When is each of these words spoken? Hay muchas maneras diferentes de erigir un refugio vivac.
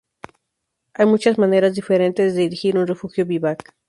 Hay 0.95 1.05
muchas 1.05 1.37
maneras 1.37 1.75
diferentes 1.75 2.33
de 2.33 2.45
erigir 2.45 2.75
un 2.75 2.87
refugio 2.87 3.23
vivac. 3.23 3.75